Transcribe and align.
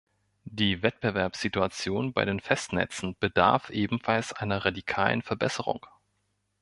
Die 0.49 0.81
Wettbewerbssituation 0.81 2.11
bei 2.11 2.25
den 2.25 2.39
Festnetzen 2.39 3.15
bedarf 3.19 3.69
ebenfalls 3.69 4.33
einer 4.33 4.65
radikalen 4.65 5.21
Verbesserung. 5.21 5.85